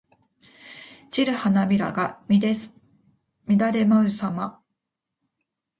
[1.11, 2.39] 散る花びらが乱
[3.71, 4.59] れ舞うさま。